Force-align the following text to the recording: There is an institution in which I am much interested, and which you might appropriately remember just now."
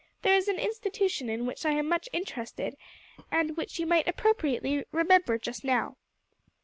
There 0.23 0.33
is 0.33 0.47
an 0.47 0.57
institution 0.57 1.29
in 1.29 1.45
which 1.45 1.63
I 1.63 1.73
am 1.73 1.87
much 1.87 2.09
interested, 2.11 2.75
and 3.29 3.55
which 3.55 3.77
you 3.77 3.85
might 3.85 4.07
appropriately 4.07 4.83
remember 4.91 5.37
just 5.37 5.63
now." 5.63 5.95